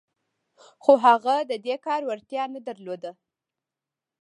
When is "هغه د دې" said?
1.05-1.75